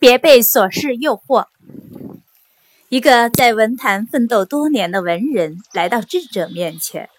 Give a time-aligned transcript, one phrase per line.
[0.00, 1.44] 别被琐事诱惑。
[2.88, 7.10] 一个在文坛奋斗多年的文人来到智者面前，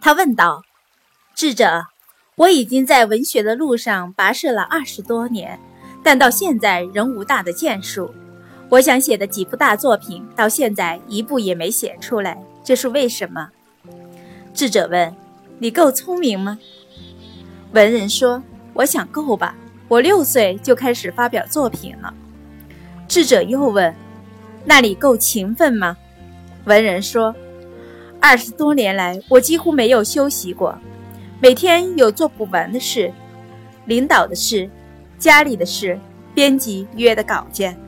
[0.00, 0.62] 他问道
[1.36, 1.84] ：“智者，
[2.36, 5.60] 我已经在文学的路上跋涉了二十多年，
[6.02, 8.14] 但到现在仍无大的建树。
[8.70, 13.50] 我想写的几部大作品，到现在一部也没写出来，这是为什么？”
[14.54, 15.14] 智者问
[15.60, 16.58] ：“你够聪明吗？”
[17.72, 18.42] 文人说
[18.72, 19.54] ：“我想够吧。”
[19.88, 22.12] 我六岁就开始发表作品了。
[23.06, 23.94] 智者又问
[24.66, 25.96] ：“那你够勤奋吗？”
[26.66, 27.34] 文人说
[28.20, 30.76] ：“二十多年来，我几乎没有休息过，
[31.40, 33.12] 每天有做不完的事，
[33.84, 34.68] 领导的事，
[35.18, 35.96] 家里的事，
[36.34, 37.78] 编辑约的稿件。”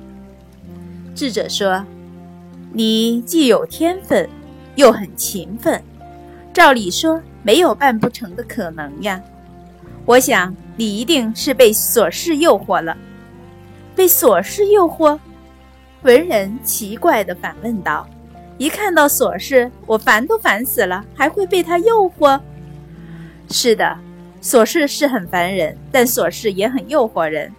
[1.17, 1.85] 智者说
[2.73, 4.31] ：“你既有天分，
[4.77, 5.83] 又很勤奋，
[6.53, 9.21] 照理说没有办不成的可能呀。
[10.05, 12.97] 我想。”你一定是被琐事诱惑了，
[13.97, 15.19] 被琐事诱惑？
[16.03, 18.09] 文人奇怪地反问道
[18.59, 22.41] ：“一看到琐事，我烦都烦死了，还会被他诱惑？”
[23.51, 23.99] 是的，
[24.41, 27.53] 琐事是很烦人，但琐事也很诱惑人。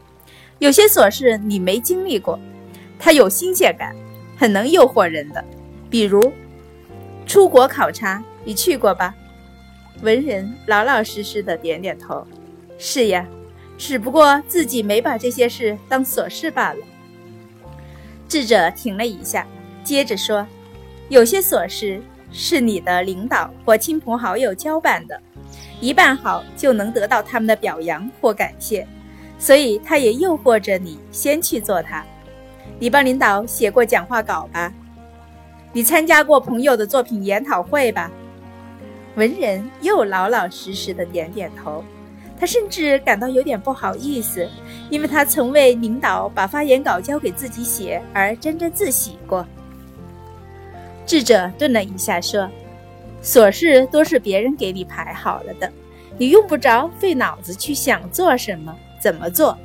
[0.59, 2.39] 有些琐事你没经历过，
[2.97, 3.93] 它有新鲜感，
[4.38, 5.43] 很能诱惑人的。
[5.89, 6.31] 比如
[7.25, 9.13] 出国考察，你去过吧？
[10.03, 12.25] 文人老老实实的点点头。
[12.81, 13.27] 是呀，
[13.77, 16.80] 只不过自己没把这些事当琐事罢了。
[18.27, 19.45] 智者停了一下，
[19.83, 20.47] 接着说
[21.09, 25.21] ：“有些琐事是你的领导或亲朋好友交办的，
[25.81, 28.88] 一办好就能得到他们的表扬或感谢，
[29.38, 32.05] 所以他也诱惑着你先去做它。
[32.80, 34.73] 你帮领导写过讲话稿吧？
[35.73, 38.09] 你参加过朋友的作品研讨会吧？”
[39.16, 41.83] 文人又老老实实的点点头。
[42.39, 44.47] 他甚至感到有点不好意思，
[44.89, 49.45] 因为他曾为领导把发言稿交给自己写而沾沾自喜过。
[51.05, 52.49] 智者顿了一下，说
[53.21, 55.69] ：“琐事都是别人给你排好了的，
[56.17, 59.58] 你用不着费脑子去想做什么、怎么做。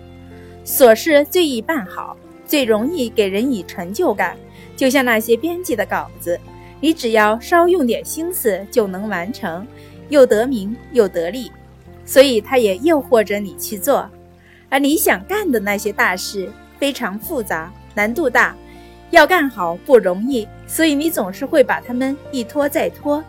[0.65, 2.17] 琐事最易办好，
[2.47, 4.37] 最容易给人以成就感，
[4.75, 6.41] 就像那些编辑的稿子，
[6.81, 9.65] 你只要稍用点心思就能完成，
[10.09, 11.53] 又得名又得利。”
[12.05, 14.09] 所以，他也诱惑着你去做，
[14.69, 18.55] 而你想干的那些大事非常复杂，难度大，
[19.11, 23.23] 要干好不容易，所以你总是会把他们一拖再拖。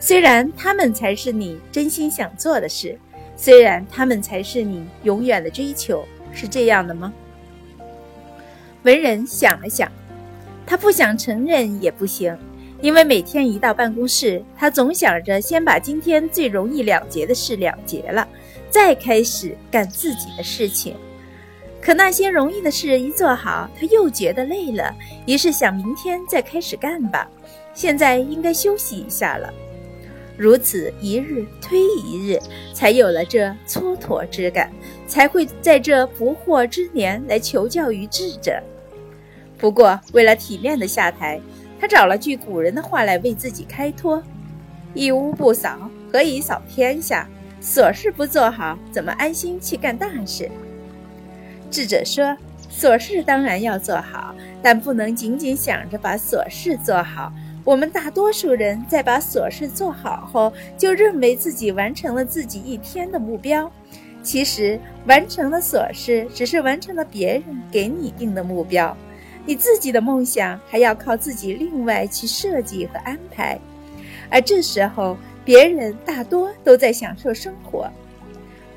[0.00, 2.96] 虽然他们才是你真心想做的事，
[3.36, 7.12] 虽然他们才是你永远的追求，是这样的吗？
[8.84, 9.90] 文人想了想，
[10.64, 12.38] 他不想承认也不行。
[12.80, 18.26] 因为每天一到办公室，他总想着先把今天最容易了结的事了结了，
[18.70, 20.94] 再开始干自己的事情。
[21.80, 24.94] 可那些容易的事一做好，他又觉得累了，
[25.26, 27.28] 于是想明天再开始干吧。
[27.74, 29.52] 现在应该休息一下了。
[30.36, 32.38] 如此一日推一日，
[32.72, 34.70] 才有了这蹉跎之感，
[35.08, 38.62] 才会在这不惑之年来求教于智者。
[39.56, 41.40] 不过为了体面的下台。
[41.80, 44.22] 他找了句古人的话来为自己开脱
[44.94, 47.28] ：“一屋不扫，何以扫天下？
[47.62, 50.50] 琐事不做好，怎么安心去干大事？”
[51.70, 52.36] 智者说
[52.70, 57.32] ：“琐事当然要做好，但不能仅仅想着把琐事做好。
[57.64, 63.70] 我们大多数人在把琐事做好后，就认为自己完成了自己一天的目标。
[64.22, 68.96] 其实，完成了琐事，只是完成了别人给你定的目标。”
[69.48, 73.58] 你自己的梦想还要靠自己另外去设计和安排，
[74.28, 77.90] 而这时候别人大多都在享受生活。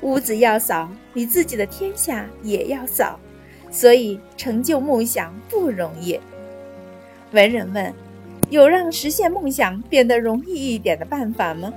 [0.00, 3.20] 屋子要扫，你自己的天下也要扫，
[3.70, 6.18] 所以成就梦想不容易。
[7.32, 7.92] 文人问：
[8.48, 11.70] 有让实现梦想变得容易一点的办法吗？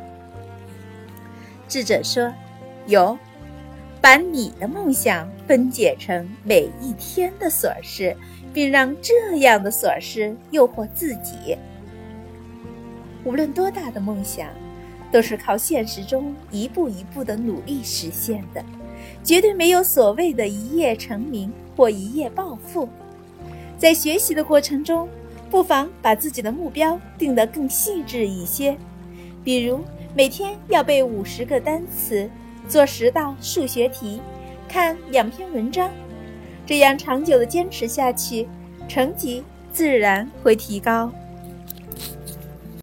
[1.67, 2.33] 智者说：
[2.87, 3.19] 有，
[4.05, 8.15] 把你的梦想分解成每一天的琐事。
[8.53, 11.57] 并让这样的琐事诱惑自己。
[13.25, 14.47] 无论多大的梦想，
[15.11, 18.63] 都是靠现实中一步一步的努力实现的，
[19.25, 22.87] 绝对没有所谓的一夜成名或一夜暴富。
[23.77, 25.09] 在学习的过程中，
[25.51, 28.77] 不妨把自己的目标定得更细致一些，
[29.43, 29.83] 比如
[30.15, 32.29] 每天要背五十个单词，
[32.67, 34.21] 做十道数学题，
[34.67, 35.89] 看两篇文章。
[36.65, 38.47] 这样长久的坚持下去，
[38.87, 41.11] 成绩自然会提高。